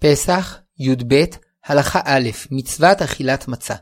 [0.00, 1.24] פסח, י"ב,
[1.66, 3.74] הלכה א', מצוות אכילת מצה.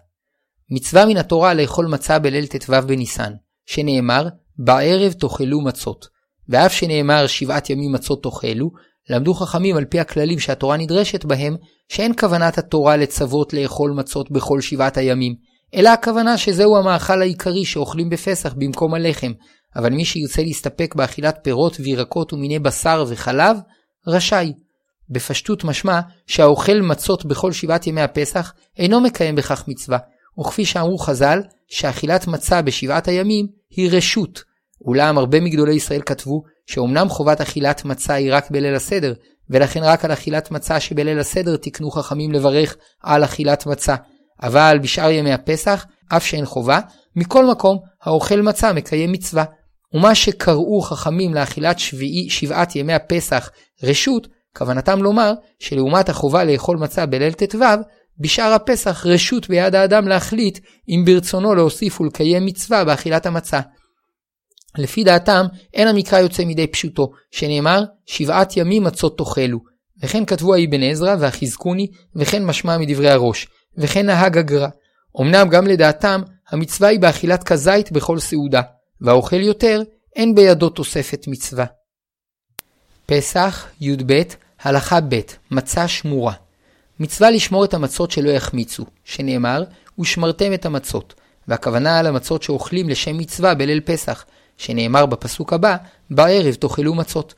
[0.71, 3.33] מצווה מן התורה לאכול מצה בליל ט"ו בניסן,
[3.67, 6.09] שנאמר, בערב תאכלו מצות.
[6.49, 8.71] ואף שנאמר שבעת ימים מצות תאכלו,
[9.11, 11.57] למדו חכמים על פי הכללים שהתורה נדרשת בהם,
[11.89, 15.35] שאין כוונת התורה לצוות לאכול מצות בכל שבעת הימים,
[15.75, 19.33] אלא הכוונה שזהו המאכל העיקרי שאוכלים בפסח במקום הלחם,
[19.77, 23.57] אבל מי שירצה להסתפק באכילת פירות וירקות ומיני בשר וחלב,
[24.07, 24.53] רשאי.
[25.11, 29.99] בפשטות משמע שהאוכל מצות בכל שבעת ימי הפסח אינו מקיים בכך מצווה,
[30.41, 34.43] וכפי שאמרו חז"ל, שאכילת מצה בשבעת הימים היא רשות.
[34.81, 39.15] אולם הרבה מגדולי ישראל כתבו שאומנם חובת אכילת מצה היא רק בליל הסדר,
[39.51, 43.95] ולכן רק על אכילת מצה שבליל הסדר תקנו חכמים לברך על אכילת מצה.
[44.43, 46.81] אבל בשאר ימי הפסח, אף שאין חובה,
[47.17, 49.45] מכל מקום האוכל מצה מקיים מצווה.
[49.95, 53.51] ומה שקראו חכמים לאכילת שביעי, שבעת ימי הפסח
[53.83, 57.59] רשות, כוונתם לומר שלעומת החובה לאכול מצה בליל ט"ו,
[58.19, 63.61] בשאר הפסח רשות ביד האדם להחליט אם ברצונו להוסיף ולקיים מצווה באכילת המצה.
[64.79, 69.59] לפי דעתם, אין המקרא יוצא מידי פשוטו, שנאמר, שבעת ימים מצות תאכלו.
[70.03, 73.47] וכן כתבו האבן עזרא והחזקוני, וכן משמע מדברי הראש,
[73.79, 74.69] וכן נהג הגר"א.
[75.21, 78.63] אמנם גם לדעתם, המצווה היא באכילת כזית בכל סעודה,
[79.01, 79.83] והאוכל יותר,
[80.17, 81.65] אין בידו תוספת מצווה.
[83.07, 84.23] פסח, י"ב,
[84.67, 86.33] הלכה ב' מצה שמורה.
[87.01, 89.65] מצווה לשמור את המצות שלא יחמיצו, שנאמר,
[89.99, 91.15] ושמרתם את המצות,
[91.49, 94.25] והכוונה על המצות שאוכלים לשם מצווה בליל פסח,
[94.59, 95.77] שנאמר בפסוק הבא,
[96.11, 97.35] בערב תאכלו מצות.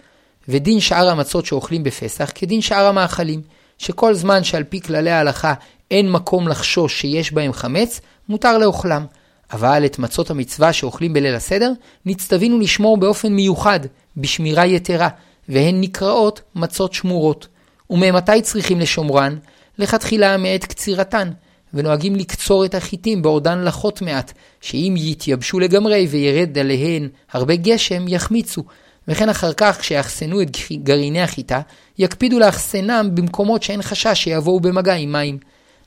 [0.48, 3.42] ודין שאר המצות שאוכלים בפסח כדין שאר המאכלים,
[3.78, 5.54] שכל זמן שעל פי כללי ההלכה
[5.90, 9.06] אין מקום לחשוש שיש בהם חמץ, מותר לאוכלם.
[9.52, 11.72] אבל את מצות המצווה שאוכלים בליל הסדר,
[12.06, 13.80] נצטווינו לשמור באופן מיוחד,
[14.16, 15.08] בשמירה יתרה,
[15.48, 17.48] והן נקראות מצות שמורות.
[17.90, 19.36] וממתי צריכים לשומרן?
[19.78, 21.30] לכתחילה מעת קצירתן,
[21.74, 28.62] ונוהגים לקצור את החיטים בעודן לחות מעט, שאם יתייבשו לגמרי וירד עליהן הרבה גשם, יחמיצו.
[29.08, 31.60] וכן אחר כך, כשיאחסנו את גרעיני החיטה,
[31.98, 35.38] יקפידו לאחסנם במקומות שאין חשש שיבואו במגע עם מים.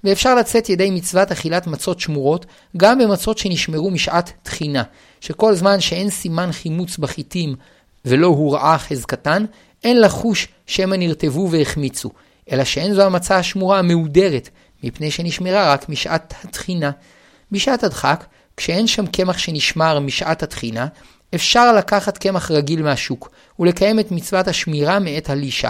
[0.03, 2.45] ואפשר לצאת ידי מצוות אכילת מצות שמורות,
[2.77, 4.83] גם במצות שנשמרו משעת תחינה,
[5.21, 7.55] שכל זמן שאין סימן חימוץ בחיטים
[8.05, 9.45] ולא הורעה חזקתן,
[9.83, 12.09] אין לחוש שמא נרטבו והחמיצו,
[12.51, 14.49] אלא שאין זו המצה השמורה המהודרת,
[14.83, 16.91] מפני שנשמרה רק משעת התחינה.
[17.51, 18.25] בשעת הדחק,
[18.57, 20.87] כשאין שם קמח שנשמר משעת התחינה,
[21.35, 25.69] אפשר לקחת קמח רגיל מהשוק, ולקיים את מצוות השמירה מאת הלישה.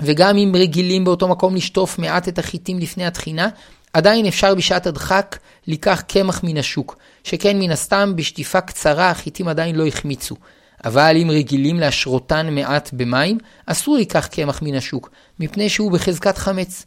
[0.00, 3.48] וגם אם רגילים באותו מקום לשטוף מעט את החיטים לפני התחינה,
[3.92, 9.76] עדיין אפשר בשעת הדחק לקח קמח מן השוק, שכן מן הסתם בשטיפה קצרה החיטים עדיין
[9.76, 10.36] לא החמיצו.
[10.84, 15.10] אבל אם רגילים להשרותן מעט במים, אסור לקח קמח מן השוק,
[15.40, 16.86] מפני שהוא בחזקת חמץ.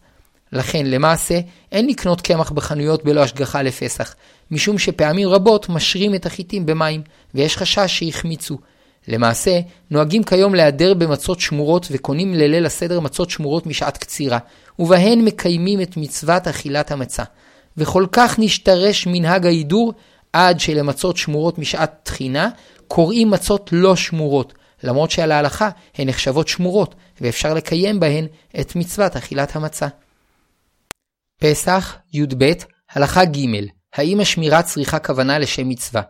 [0.52, 1.40] לכן, למעשה,
[1.72, 4.16] אין לקנות קמח בחנויות בלא השגחה לפסח,
[4.52, 7.02] משום שפעמים רבות משרים את החיטים במים,
[7.36, 8.58] ויש חשש שיחמיצו.
[9.08, 9.60] למעשה,
[9.92, 14.38] נוהגים כיום להיעדר במצות שמורות וקונים לליל הסדר מצות שמורות משעת קצירה,
[14.80, 17.24] ובהן מקיימים את מצוות אכילת המצה.
[17.78, 19.94] וכל כך נשתרש מנהג ההידור,
[20.34, 22.50] עד שלמצות שמורות משעת תחינה,
[22.88, 28.28] קוראים מצות לא שמורות, למרות שעל ההלכה הן נחשבות שמורות, ואפשר לקיים בהן
[28.60, 29.88] את מצוות אכילת המצה.
[31.42, 32.52] פסח, י"ב,
[32.92, 33.46] הלכה ג'
[33.96, 36.02] האם השמירה צריכה כוונה לשם מצווה?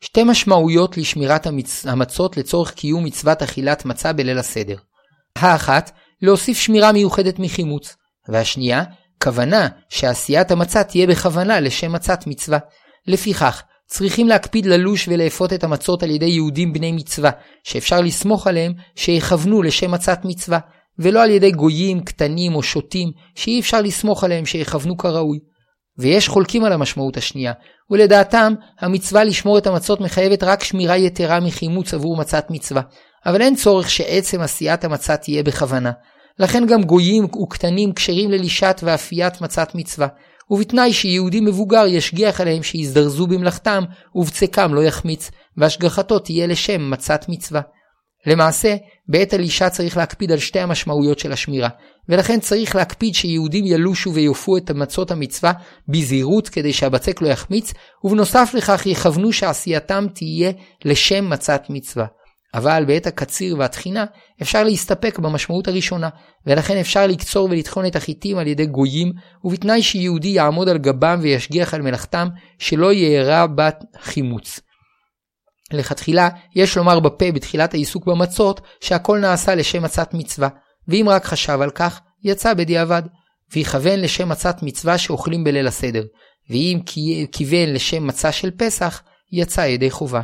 [0.00, 1.86] שתי משמעויות לשמירת המצ...
[1.86, 4.76] המצות לצורך קיום מצוות אכילת מצה בליל הסדר.
[5.36, 5.90] האחת,
[6.22, 7.96] להוסיף שמירה מיוחדת מחימוץ,
[8.28, 8.82] והשנייה,
[9.22, 12.58] כוונה שעשיית המצה תהיה בכוונה לשם מצת מצווה.
[13.06, 17.30] לפיכך, צריכים להקפיד ללוש ולאפות את המצות על ידי יהודים בני מצווה,
[17.64, 20.58] שאפשר לסמוך עליהם שיכוונו לשם מצת מצווה,
[20.98, 25.38] ולא על ידי גויים, קטנים או שוטים, שאי אפשר לסמוך עליהם שיכוונו כראוי.
[25.98, 27.52] ויש חולקים על המשמעות השנייה,
[27.90, 32.82] ולדעתם, המצווה לשמור את המצות מחייבת רק שמירה יתרה מחימוץ עבור מצת מצווה,
[33.26, 35.92] אבל אין צורך שעצם עשיית המצה תהיה בכוונה.
[36.38, 40.06] לכן גם גויים וקטנים כשרים ללישת ואפיית מצת מצווה,
[40.50, 43.84] ובתנאי שיהודי מבוגר ישגיח עליהם שיזדרזו במלאכתם,
[44.14, 47.60] ובצקם לא יחמיץ, והשגחתו תהיה לשם מצת מצווה.
[48.26, 48.76] למעשה,
[49.08, 51.68] בעת הלישה צריך להקפיד על שתי המשמעויות של השמירה,
[52.08, 55.52] ולכן צריך להקפיד שיהודים ילושו ויופו את מצות המצווה
[55.88, 57.72] בזהירות כדי שהבצק לא יחמיץ,
[58.04, 60.52] ובנוסף לכך יכוונו שעשייתם תהיה
[60.84, 62.06] לשם מצת מצווה.
[62.54, 64.04] אבל בעת הקציר והתחינה
[64.42, 66.08] אפשר להסתפק במשמעות הראשונה,
[66.46, 69.12] ולכן אפשר לקצור ולטחון את החיטים על ידי גויים,
[69.44, 72.28] ובתנאי שיהודי יעמוד על גבם וישגיח על מלאכתם,
[72.58, 74.60] שלא יארע בת חימוץ.
[75.72, 80.48] לכתחילה, יש לומר בפה בתחילת העיסוק במצות, שהכל נעשה לשם מצת מצווה,
[80.88, 83.02] ואם רק חשב על כך, יצא בדיעבד,
[83.54, 86.04] ויכוון לשם מצת מצווה שאוכלים בליל הסדר,
[86.50, 86.80] ואם
[87.32, 89.02] כיוון לשם מצה של פסח,
[89.32, 90.22] יצא ידי חובה.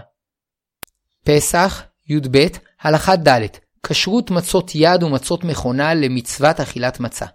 [1.24, 2.46] פסח, י"ב,
[2.82, 3.46] הלכה ד'
[3.86, 7.26] כשרות מצות יד ומצות מכונה למצוות אכילת מצה.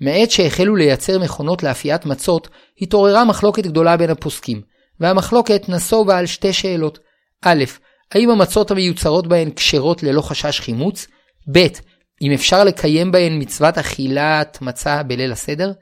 [0.00, 2.48] מעת שהחלו לייצר מכונות לאפיית מצות,
[2.80, 4.62] התעוררה מחלוקת גדולה בין הפוסקים,
[5.00, 6.98] והמחלוקת נסובה על שתי שאלות.
[7.44, 7.64] א',
[8.12, 11.06] האם המצות המיוצרות בהן כשרות ללא חשש חימוץ?
[11.52, 11.66] ב',
[12.22, 15.72] אם אפשר לקיים בהן מצוות אכילת מצה בליל הסדר?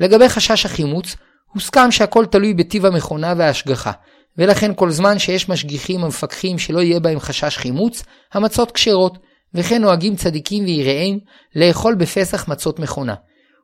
[0.00, 1.16] לגבי חשש החימוץ,
[1.54, 3.92] הוסכם שהכל תלוי בטיב המכונה וההשגחה,
[4.38, 8.02] ולכן כל זמן שיש משגיחים המפקחים שלא יהיה בהם חשש חימוץ,
[8.32, 9.18] המצות כשרות,
[9.54, 11.18] וכן נוהגים צדיקים ויראיהם
[11.56, 13.14] לאכול בפסח מצות מכונה.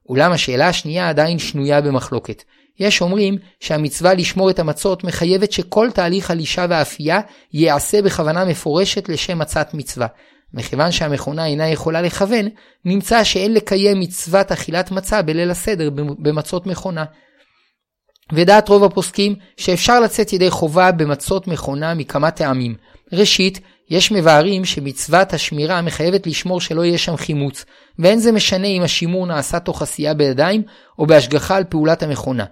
[0.08, 2.42] אולם השאלה השנייה עדיין שנויה במחלוקת.
[2.80, 7.20] יש אומרים שהמצווה לשמור את המצות מחייבת שכל תהליך הלישה והאפייה
[7.52, 10.06] ייעשה בכוונה מפורשת לשם מצת מצווה.
[10.54, 12.48] מכיוון שהמכונה אינה יכולה לכוון,
[12.84, 17.04] נמצא שאין לקיים מצוות אכילת מצה בליל הסדר במצות מכונה.
[18.32, 22.74] ודעת רוב הפוסקים שאפשר לצאת ידי חובה במצות מכונה מכמה טעמים.
[23.12, 23.60] ראשית,
[23.90, 27.64] יש מבארים שמצוות השמירה מחייבת לשמור שלא יהיה שם חימוץ,
[27.98, 30.62] ואין זה משנה אם השימור נעשה תוך עשייה בידיים
[30.98, 32.44] או בהשגחה על פעולת המכונה.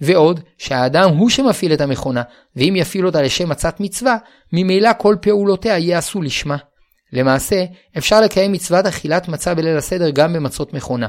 [0.00, 2.22] ועוד, שהאדם הוא שמפעיל את המכונה,
[2.56, 4.16] ואם יפעיל אותה לשם מצת מצווה,
[4.52, 6.56] ממילא כל פעולותיה ייעשו לשמה.
[7.12, 7.64] למעשה,
[7.98, 11.08] אפשר לקיים מצוות אכילת מצה בליל הסדר גם במצות מכונה,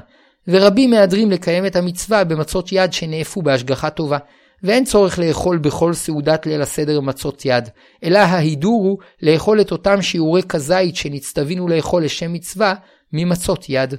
[0.50, 4.18] ורבים מהדרים לקיים את המצווה במצות יד שנאפו בהשגחה טובה,
[4.64, 7.70] ואין צורך לאכול בכל סעודת ליל הסדר מצות יד,
[8.04, 12.74] אלא ההידור הוא לאכול את אותם שיעורי כזית שנצטווינו לאכול לשם מצווה
[13.14, 13.94] ממצות יד.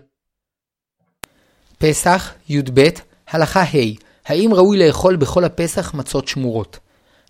[1.78, 2.88] פסח, י"ב,
[3.30, 3.94] הלכה ה'
[4.26, 6.78] האם ראוי לאכול בכל הפסח מצות שמורות?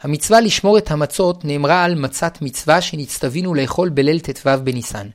[0.02, 5.08] המצווה לשמור את המצות נאמרה על מצת מצווה שנצטווינו לאכול בליל ט"ו בניסן.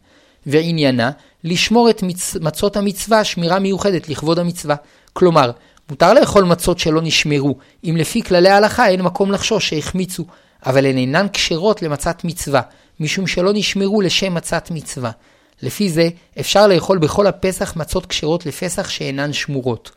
[0.46, 1.12] ועניינה,
[1.46, 2.36] לשמור את מצ...
[2.36, 4.76] מצות המצווה שמירה מיוחדת לכבוד המצווה.
[5.14, 5.52] כלומר,
[5.90, 10.26] מותר לאכול מצות שלא נשמרו, אם לפי כללי ההלכה אין מקום לחשוש שהחמיצו,
[10.66, 12.62] אבל הן אינן כשרות למצת מצווה,
[13.00, 15.12] משום שלא נשמרו לשם מצת מצווה.
[15.62, 16.10] לפי זה,
[16.40, 19.92] אפשר לאכול בכל הפסח מצות כשרות לפסח שאינן שמורות.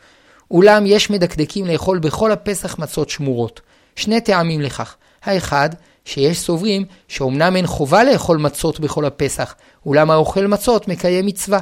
[0.50, 3.60] אולם יש מדקדקים לאכול בכל הפסח מצות שמורות.
[3.96, 4.96] שני טעמים לכך.
[5.28, 5.70] האחד,
[6.04, 9.54] שיש סוברים שאומנם אין חובה לאכול מצות בכל הפסח,
[9.86, 11.58] אולם האוכל מצות מקיים מצווה,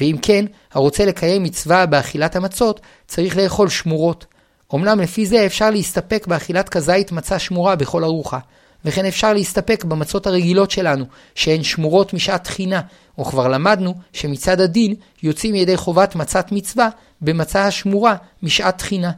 [0.00, 4.26] ואם כן, הרוצה לקיים מצווה באכילת המצות, צריך לאכול שמורות.
[4.74, 8.38] אמנם לפי זה אפשר להסתפק באכילת כזית מצה שמורה בכל ארוחה,
[8.84, 12.80] וכן אפשר להסתפק במצות הרגילות שלנו, שהן שמורות משעת תחינה,
[13.20, 16.88] וכבר למדנו שמצד הדין יוצאים ידי חובת מצת מצווה
[17.20, 19.10] במצה השמורה משעת תחינה.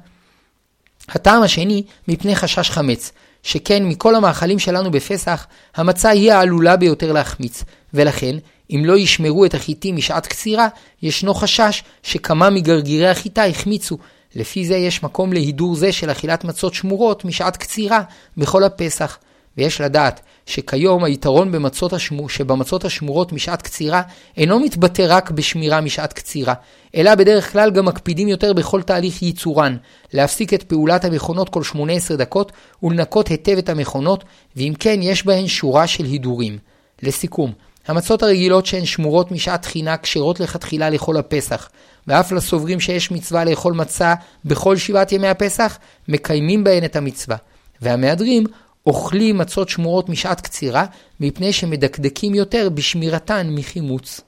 [1.08, 7.64] הטעם השני, מפני חשש חמץ, שכן מכל המאכלים שלנו בפסח, המצה היא העלולה ביותר להחמיץ,
[7.94, 8.36] ולכן,
[8.70, 10.68] אם לא ישמרו את החיטים משעת קצירה,
[11.02, 13.98] ישנו חשש שכמה מגרגירי החיטה החמיצו.
[14.34, 18.02] לפי זה יש מקום להידור זה של אכילת מצות שמורות משעת קצירה
[18.36, 19.18] בכל הפסח.
[19.56, 24.02] ויש לדעת שכיום היתרון במצות השמור, שבמצות השמורות משעת קצירה
[24.36, 26.54] אינו מתבטא רק בשמירה משעת קצירה,
[26.96, 29.76] אלא בדרך כלל גם מקפידים יותר בכל תהליך ייצורן,
[30.12, 32.52] להפסיק את פעולת המכונות כל 18 דקות
[32.82, 34.24] ולנקות היטב את המכונות,
[34.56, 36.58] ואם כן יש בהן שורה של הידורים.
[37.02, 37.52] לסיכום,
[37.88, 41.68] המצות הרגילות שהן שמורות משעת תחינה כשרות לכתחילה לכל הפסח,
[42.06, 45.78] ואף לסוברים שיש מצווה לאכול מצה בכל שבעת ימי הפסח,
[46.08, 47.36] מקיימים בהן את המצווה.
[47.82, 48.44] והמהדרים
[48.86, 50.86] אוכלים מצות שמורות משעת קצירה,
[51.20, 54.20] מפני שמדקדקים יותר בשמירתן מחימוץ.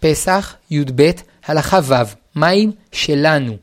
[0.00, 1.10] פסח, י"ב,
[1.46, 1.94] הלכה ו',
[2.36, 3.56] מים שלנו.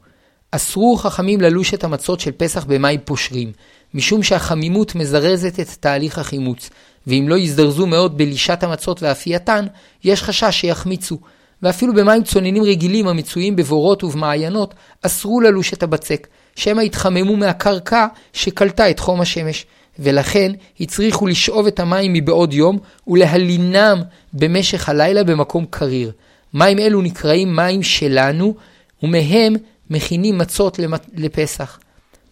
[0.51, 3.51] אסרו חכמים ללוש את המצות של פסח במים פושרים,
[3.93, 6.69] משום שהחמימות מזרזת את תהליך החימוץ,
[7.07, 9.65] ואם לא יזדרזו מאוד בלישת המצות ואפייתן,
[10.03, 11.17] יש חשש שיחמיצו.
[11.63, 18.89] ואפילו במים צוננים רגילים המצויים בבורות ובמעיינות, אסרו ללוש את הבצק, שמא יתחממו מהקרקע שקלטה
[18.89, 19.65] את חום השמש,
[19.99, 24.01] ולכן הצריכו לשאוב את המים מבעוד יום ולהלינם
[24.33, 26.11] במשך הלילה במקום קריר.
[26.53, 28.55] מים אלו נקראים מים שלנו,
[29.03, 29.55] ומהם
[29.89, 30.79] מכינים מצות
[31.13, 31.79] לפסח.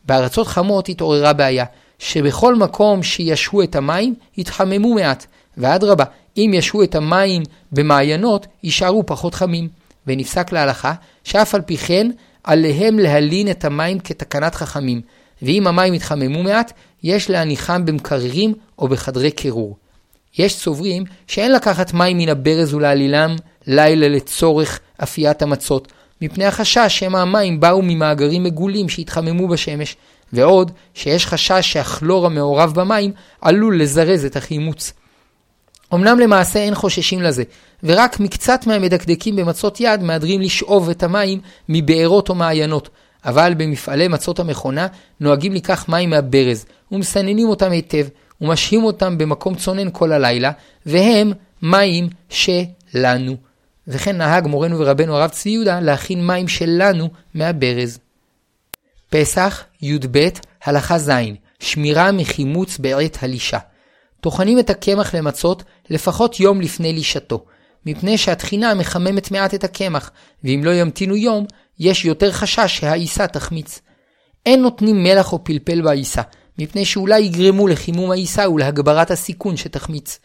[0.06, 1.66] בארצות חמות התעוררה בעיה,
[2.00, 5.26] שבכל מקום שישהו את המים, יתחממו מעט,
[5.58, 6.04] ואדרבה,
[6.38, 9.68] אם ישהו את המים במעיינות, יישארו פחות חמים.
[10.08, 12.12] ונפסק להלכה, שאף על פי כן,
[12.44, 15.02] עליהם להלין את המים כתקנת חכמים,
[15.42, 16.74] ואם המים יתחממו מעט,
[17.04, 19.78] יש להניחם במקררים או בחדרי קירור.
[20.38, 23.36] יש סוברים שאין לקחת מים מן הברז ולהלילם
[23.68, 29.96] לילה לצורך אפיית המצות, מפני החשש שמא המים באו ממאגרים מגולים שהתחממו בשמש,
[30.34, 34.94] ועוד שיש חשש שהכלור המעורב במים עלול לזרז את החימוץ.
[35.94, 37.44] אמנם למעשה אין חוששים לזה,
[37.84, 42.90] ורק מקצת מהמדקדקים במצות יד מהדרים לשאוב את המים מבארות או מעיינות,
[43.26, 44.88] אבל במפעלי מצות המכונה
[45.20, 48.08] נוהגים לקח מים מהברז, ומסננים אותם היטב,
[48.42, 50.52] ומשהים אותם במקום צונן כל הלילה,
[50.86, 53.36] והם מים שלנו.
[53.88, 58.00] וכן נהג מורנו ורבנו הרב צבי יהודה להכין מים שלנו מהברז.
[59.10, 60.28] פסח, י"ב,
[60.64, 61.12] הלכה ז',
[61.60, 63.60] שמירה מחימוץ בעת הלישה.
[64.24, 67.46] טוחנים את הקמח למצות לפחות יום לפני לישתו,
[67.86, 70.12] מפני שהטחינה מחממת מעט את הקמח,
[70.44, 71.46] ואם לא ימתינו יום,
[71.80, 73.80] יש יותר חשש שהעיסה תחמיץ.
[74.46, 76.22] אין נותנים מלח או פלפל בעיסה,
[76.60, 80.20] מפני שאולי יגרמו לחימום העיסה ולהגברת הסיכון שתחמיץ.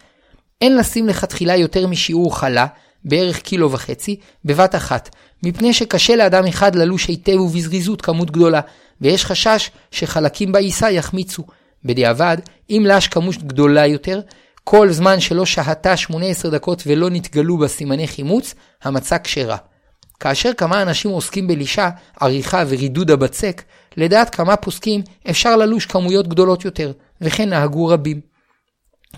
[0.60, 2.66] אין לשים לכתחילה יותר משיעור חלה,
[3.04, 8.60] בערך קילו וחצי, בבת אחת, מפני שקשה לאדם אחד ללוש היטב ובזריזות כמות גדולה,
[9.00, 11.42] ויש חשש שחלקים בעיסה יחמיצו.
[11.84, 12.36] בדיעבד,
[12.70, 14.20] אם לש כמות גדולה יותר,
[14.64, 19.56] כל זמן שלא שהתה 18 דקות ולא נתגלו בה סימני חימוץ, המצה כשרה.
[20.20, 23.62] כאשר כמה אנשים עוסקים בלישה, עריכה ורידוד הבצק,
[23.96, 28.20] לדעת כמה פוסקים אפשר ללוש כמויות גדולות יותר, וכן נהגו רבים.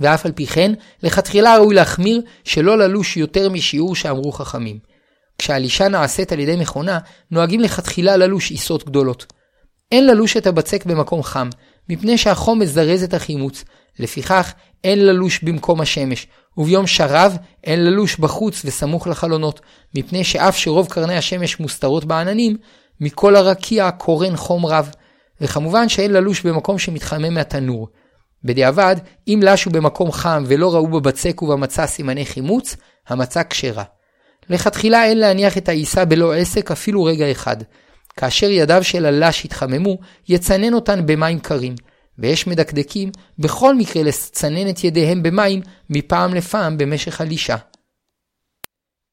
[0.00, 4.79] ואף על פי כן, לכתחילה ראוי להחמיר שלא ללוש יותר משיעור שאמרו חכמים.
[5.38, 6.99] כשהלישה נעשית על ידי מכונה,
[7.31, 9.26] נוהגים לכתחילה ללוש עיסות גדולות.
[9.93, 11.49] אין ללוש את הבצק במקום חם,
[11.90, 13.64] מפני שהחום מזרז את החימוץ.
[13.99, 14.52] לפיכך,
[14.85, 19.61] אין ללוש במקום השמש, וביום שרב אין ללוש בחוץ וסמוך לחלונות,
[19.94, 22.56] מפני שאף שרוב קרני השמש מוסתרות בעננים,
[23.00, 24.90] מכל הרקיע קורן חום רב.
[25.40, 27.88] וכמובן שאין ללוש במקום שמתחמם מהתנור.
[28.44, 28.97] בדיעבד,
[29.28, 32.76] אם לשו במקום חם ולא ראו בבצק ובמצה סימני חימוץ,
[33.09, 33.85] המצה כשרה.
[34.50, 37.56] לכתחילה אין להניח את העיסה בלא עסק אפילו רגע אחד.
[38.17, 39.99] כאשר ידיו של הלש יתחממו,
[40.29, 41.75] יצנן אותן במים קרים.
[42.21, 47.57] ויש מדקדקים בכל מקרה לצנן את ידיהם במים מפעם לפעם במשך הלישה.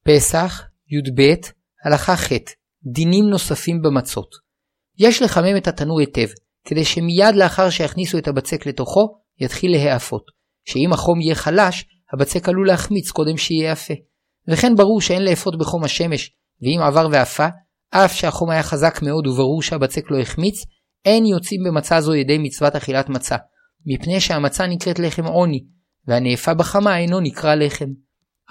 [0.04, 1.34] פסח, י"ב,
[1.84, 2.32] הלכה ח'
[2.92, 4.30] דינים נוספים במצות.
[4.98, 6.28] יש לחמם את התנור היטב,
[6.64, 10.24] כדי שמיד לאחר שיכניסו את הבצק לתוכו, יתחיל להיאפות,
[10.64, 13.94] שאם החום יהיה חלש, הבצק עלול להחמיץ קודם שיהיה יפה.
[14.48, 16.30] וכן ברור שאין לאפות בחום השמש,
[16.62, 17.46] ואם עבר ואפה,
[17.90, 20.64] אף שהחום היה חזק מאוד וברור שהבצק לא החמיץ,
[21.04, 23.36] אין יוצאים במצה זו ידי מצוות אכילת מצה,
[23.86, 25.64] מפני שהמצה נקראת לחם עוני,
[26.06, 27.86] והנאפה בחמה אינו נקרא לחם.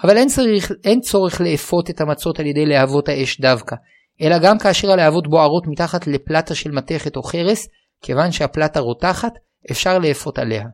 [0.04, 3.76] אבל אין, צריך, אין צורך לאפות את המצות על ידי להבות האש דווקא,
[4.22, 7.68] אלא גם כאשר הלהבות בוערות מתחת לפלטה של מתכת או חרס,
[8.02, 9.32] כיוון שהפלטה רותחת,
[9.70, 10.64] אפשר לאפות עליה.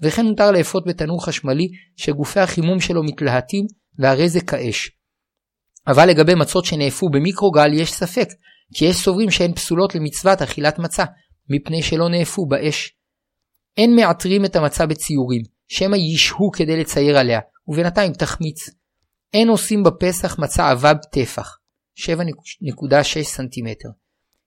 [0.00, 3.66] וכן מותר לאפות בתנור חשמלי שגופי החימום שלו מתלהטים
[3.98, 4.90] והרי זה כאש.
[5.86, 8.28] אבל לגבי מצות שנאפו במיקרוגל יש ספק,
[8.74, 11.04] כי יש סוברים שהן פסולות למצוות אכילת מצה,
[11.50, 12.92] מפני שלא נאפו באש.
[13.76, 18.70] אין מעטרים את המצה בציורים, שמא ישהו כדי לצייר עליה, ובינתיים תחמיץ.
[19.32, 21.56] אין עושים בפסח מצה עבה טפח,
[21.98, 23.88] 7.6 סנטימטר.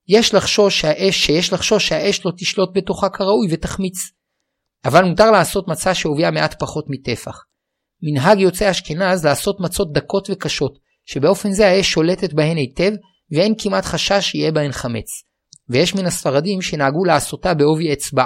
[0.07, 3.97] יש לחשוש שהאש, שיש לחשוש שהאש לא תשלוט בתוכה כראוי ותחמיץ.
[4.85, 7.43] אבל מותר לעשות מצה שעובייה מעט פחות מטפח.
[8.01, 12.91] מנהג יוצאי אשכנז לעשות מצות דקות וקשות, שבאופן זה האש שולטת בהן היטב,
[13.31, 15.23] ואין כמעט חשש שיהיה בהן חמץ.
[15.69, 18.25] ויש מן הספרדים שנהגו לעשותה בעובי אצבע,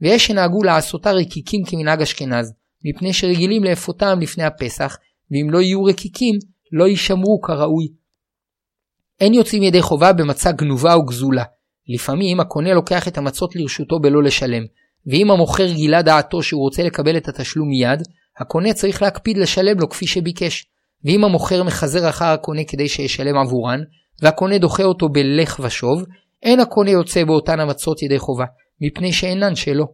[0.00, 2.52] ויש שנהגו לעשותה רקיקים כמנהג אשכנז,
[2.84, 4.96] מפני שרגילים לאפותם לפני הפסח,
[5.30, 6.38] ואם לא יהיו רקיקים,
[6.72, 7.88] לא יישמרו כראוי.
[9.20, 11.44] אין יוצאים ידי חובה במצה גנובה או גזולה.
[11.88, 14.62] לפעמים הקונה לוקח את המצות לרשותו בלא לשלם,
[15.06, 18.02] ואם המוכר גילה דעתו שהוא רוצה לקבל את התשלום מיד,
[18.38, 20.66] הקונה צריך להקפיד לשלם לו כפי שביקש.
[21.06, 23.80] ואם המוכר מחזר אחר הקונה כדי שישלם עבורן,
[24.22, 26.02] והקונה דוחה אותו בלך ושוב,
[26.42, 28.44] אין הקונה יוצא באותן המצות ידי חובה,
[28.80, 29.86] מפני שאינן שלו.